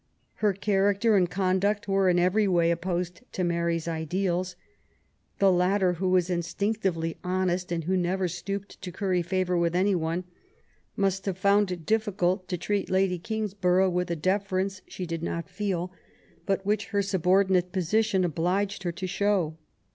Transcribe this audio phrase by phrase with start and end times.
[0.37, 4.55] Her character and conduct were in every way opposed to Mary's ideals.
[5.37, 10.23] The latter, who was instinctively honest, and who never stooped to curry favour with anyone,
[10.95, 15.47] must have found it difficult to treat Lady Kingsborough with a deference fihe did not
[15.47, 15.91] feel,
[16.47, 19.55] but which her subordinate position obliged her to show.